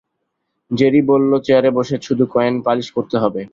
Jerry 0.71 1.01
বলল 1.09 1.31
চেয়ারে 1.45 1.69
বসে 1.77 1.95
শুধু 2.07 2.23
কয়েন 2.33 2.55
পালিশ 2.65 2.87
করতে 2.95 3.15
হবে। 3.23 3.41